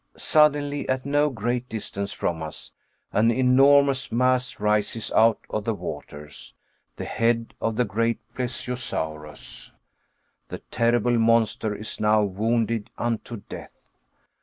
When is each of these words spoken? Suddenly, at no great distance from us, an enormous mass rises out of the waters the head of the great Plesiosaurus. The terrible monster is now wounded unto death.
Suddenly, 0.17 0.89
at 0.89 1.05
no 1.05 1.29
great 1.29 1.69
distance 1.69 2.11
from 2.11 2.41
us, 2.41 2.71
an 3.13 3.29
enormous 3.29 4.11
mass 4.11 4.59
rises 4.59 5.11
out 5.11 5.37
of 5.51 5.63
the 5.63 5.75
waters 5.75 6.55
the 6.95 7.05
head 7.05 7.53
of 7.61 7.75
the 7.75 7.85
great 7.85 8.17
Plesiosaurus. 8.33 9.71
The 10.47 10.57
terrible 10.71 11.19
monster 11.19 11.75
is 11.75 11.99
now 11.99 12.23
wounded 12.23 12.89
unto 12.97 13.43
death. 13.47 13.91